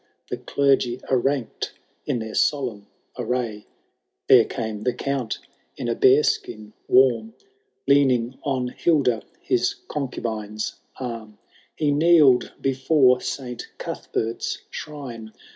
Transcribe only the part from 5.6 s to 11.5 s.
in a bear skin warm. Leaning on Hilda his concubine^s ann.